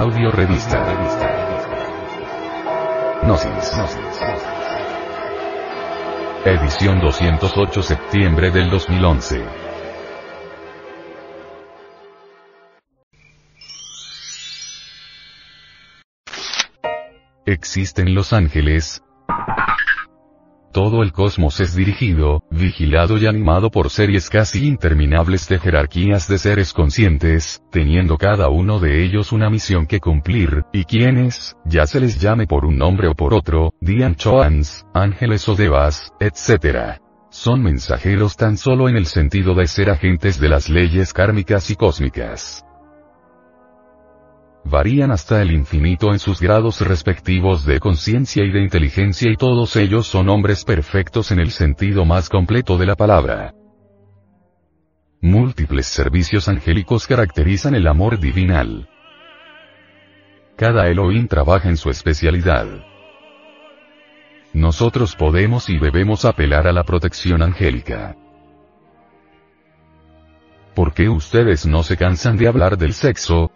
[0.00, 0.82] Audio Revista.
[3.22, 3.72] Gnosis.
[6.42, 9.44] Edición 208 septiembre del 2011.
[17.44, 19.02] Existen los ángeles,
[20.72, 26.38] todo el cosmos es dirigido, vigilado y animado por series casi interminables de jerarquías de
[26.38, 32.00] seres conscientes, teniendo cada uno de ellos una misión que cumplir, y quienes, ya se
[32.00, 37.00] les llame por un nombre o por otro, Dian Choans, ángeles o devas, etc.
[37.30, 41.76] Son mensajeros tan solo en el sentido de ser agentes de las leyes kármicas y
[41.76, 42.64] cósmicas
[44.64, 49.76] varían hasta el infinito en sus grados respectivos de conciencia y de inteligencia y todos
[49.76, 53.54] ellos son hombres perfectos en el sentido más completo de la palabra.
[55.20, 58.88] Múltiples servicios angélicos caracterizan el amor divinal.
[60.56, 62.66] Cada Elohim trabaja en su especialidad.
[64.52, 68.16] Nosotros podemos y debemos apelar a la protección angélica.
[70.74, 73.50] ¿Por qué ustedes no se cansan de hablar del sexo?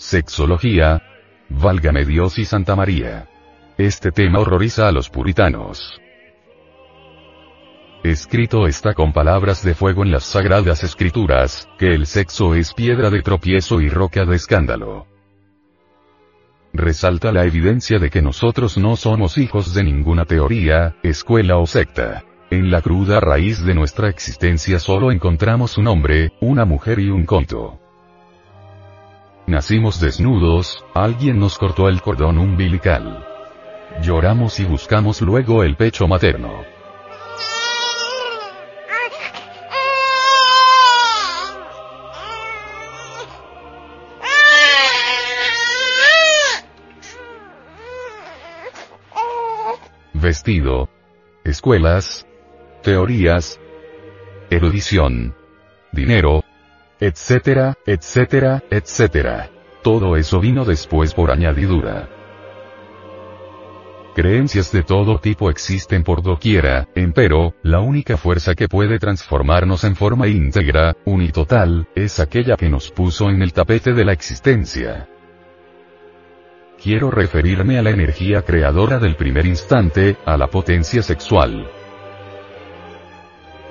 [0.00, 1.02] Sexología.
[1.50, 3.28] Válgame Dios y Santa María.
[3.76, 6.00] Este tema horroriza a los puritanos.
[8.02, 13.10] Escrito está con palabras de fuego en las sagradas escrituras, que el sexo es piedra
[13.10, 15.06] de tropiezo y roca de escándalo.
[16.72, 22.24] Resalta la evidencia de que nosotros no somos hijos de ninguna teoría, escuela o secta.
[22.50, 27.26] En la cruda raíz de nuestra existencia solo encontramos un hombre, una mujer y un
[27.26, 27.78] conto.
[29.50, 33.26] Nacimos desnudos, alguien nos cortó el cordón umbilical.
[34.00, 36.62] Lloramos y buscamos luego el pecho materno.
[50.12, 50.88] Vestido.
[51.42, 52.24] Escuelas.
[52.84, 53.58] Teorías.
[54.48, 55.34] Erudición.
[55.90, 56.44] Dinero,
[57.00, 59.50] etcétera, etcétera, etcétera.
[59.82, 62.08] Todo eso vino después por añadidura.
[64.14, 69.96] Creencias de todo tipo existen por doquiera, empero, la única fuerza que puede transformarnos en
[69.96, 75.08] forma íntegra, unitotal, es aquella que nos puso en el tapete de la existencia.
[76.82, 81.70] Quiero referirme a la energía creadora del primer instante, a la potencia sexual.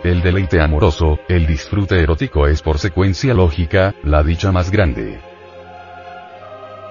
[0.03, 5.19] El deleite amoroso, el disfrute erótico es por secuencia lógica, la dicha más grande.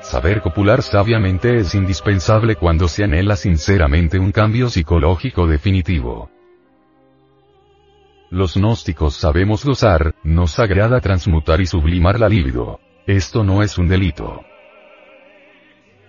[0.02, 6.30] Saber copular sabiamente es indispensable cuando se anhela sinceramente un cambio psicológico definitivo.
[8.30, 12.78] Los gnósticos sabemos gozar, nos agrada transmutar y sublimar la libido.
[13.06, 14.42] Esto no es un delito.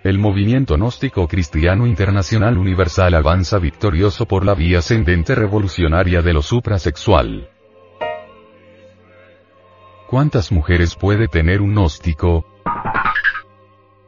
[0.02, 6.42] El movimiento gnóstico cristiano internacional universal avanza victorioso por la vía ascendente revolucionaria de lo
[6.42, 7.50] suprasexual.
[10.08, 12.46] ¿Cuántas mujeres puede tener un gnóstico?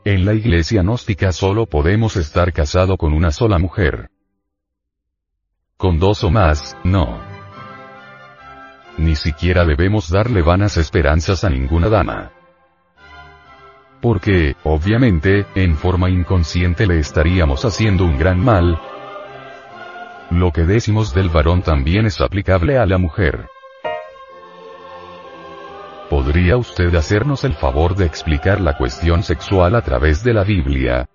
[0.06, 4.10] En la iglesia gnóstica solo podemos estar casado con una sola mujer.
[5.76, 7.20] Con dos o más, no.
[8.98, 12.32] Ni siquiera debemos darle vanas esperanzas a ninguna dama.
[14.02, 18.82] Porque, obviamente, en forma inconsciente le estaríamos haciendo un gran mal.
[20.32, 23.48] Lo que decimos del varón también es aplicable a la mujer.
[26.10, 31.08] ¿Podría usted hacernos el favor de explicar la cuestión sexual a través de la Biblia?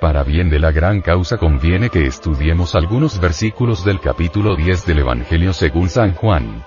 [0.00, 4.98] Para bien de la gran causa conviene que estudiemos algunos versículos del capítulo 10 del
[4.98, 6.64] Evangelio según San Juan.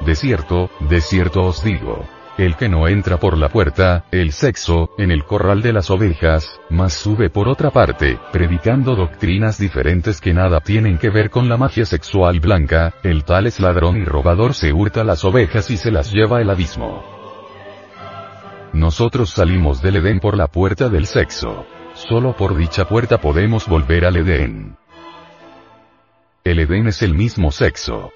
[0.00, 4.90] De cierto, de cierto os digo el que no entra por la puerta, el sexo,
[4.96, 10.32] en el corral de las ovejas, mas sube por otra parte, predicando doctrinas diferentes que
[10.32, 14.54] nada tienen que ver con la magia sexual blanca, el tal es ladrón y robador
[14.54, 17.02] se hurta las ovejas y se las lleva al abismo.
[18.72, 21.66] Nosotros salimos del Edén por la puerta del sexo.
[21.94, 24.76] Solo por dicha puerta podemos volver al Edén.
[26.44, 28.12] El Edén es el mismo sexo.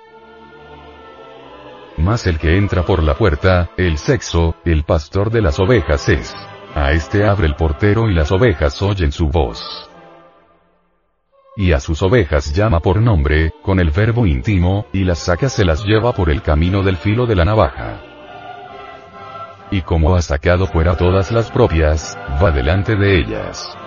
[2.03, 6.35] Más el que entra por la puerta, el sexo, el pastor de las ovejas es.
[6.75, 9.89] A este abre el portero y las ovejas oyen su voz.
[11.57, 15.65] Y a sus ovejas llama por nombre, con el verbo íntimo, y las saca se
[15.65, 18.01] las lleva por el camino del filo de la navaja.
[19.71, 23.79] Y como ha sacado fuera todas las propias, va delante de ellas.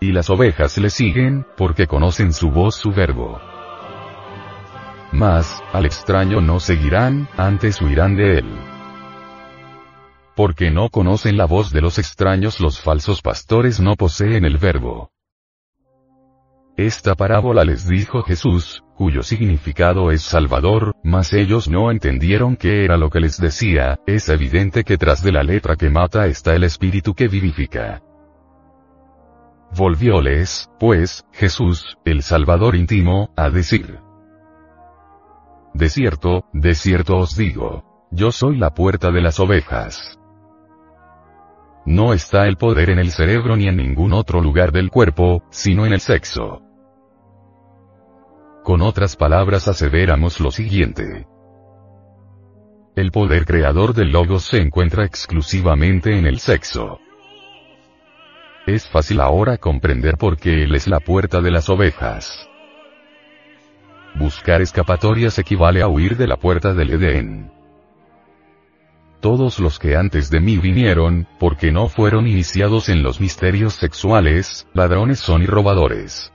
[0.00, 3.40] Y las ovejas le siguen, porque conocen su voz su verbo.
[5.12, 8.58] Mas, al extraño no seguirán, antes huirán de él.
[10.38, 15.10] porque no conocen la voz de los extraños los falsos pastores no poseen el verbo.
[16.76, 22.96] Esta parábola les dijo Jesús, cuyo significado es Salvador, mas ellos no entendieron qué era
[22.96, 26.62] lo que les decía, es evidente que tras de la letra que mata está el
[26.62, 28.00] espíritu que vivifica.
[29.76, 33.98] Volvióles, pues, Jesús, el Salvador íntimo, a decir.
[35.78, 40.18] De cierto, de cierto os digo, yo soy la puerta de las ovejas.
[41.86, 45.86] No está el poder en el cerebro ni en ningún otro lugar del cuerpo, sino
[45.86, 46.62] en el sexo.
[48.64, 51.28] Con otras palabras aseveramos lo siguiente.
[52.96, 56.98] El poder creador del logos se encuentra exclusivamente en el sexo.
[58.66, 62.48] Es fácil ahora comprender por qué Él es la puerta de las ovejas.
[64.18, 67.52] Buscar escapatorias equivale a huir de la puerta del Edén.
[69.20, 74.66] Todos los que antes de mí vinieron, porque no fueron iniciados en los misterios sexuales,
[74.74, 76.32] ladrones son y robadores.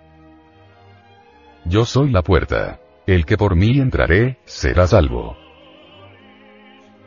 [1.66, 2.80] Yo soy la puerta.
[3.06, 5.38] El que por mí entraré, será salvo.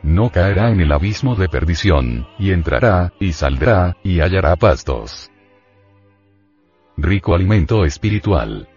[0.03, 5.31] No caerá en el abismo de perdición, y entrará, y saldrá, y hallará pastos.
[6.97, 8.67] Rico alimento espiritual.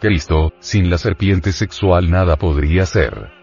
[0.00, 3.36] Cristo, sin la serpiente sexual nada podría ser.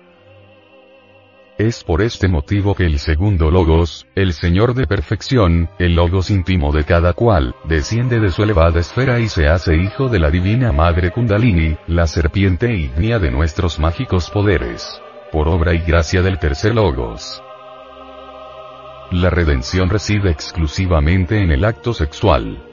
[1.57, 6.71] Es por este motivo que el segundo Logos, el Señor de perfección, el Logos íntimo
[6.71, 10.71] de cada cual, desciende de su elevada esfera y se hace hijo de la divina
[10.71, 14.99] Madre Kundalini, la serpiente ígnea de nuestros mágicos poderes.
[15.31, 17.43] Por obra y gracia del tercer Logos.
[19.11, 22.72] La redención reside exclusivamente en el acto sexual.